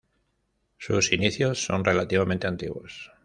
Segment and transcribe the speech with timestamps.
[0.79, 3.11] Sus inicios son relativamente antiguos.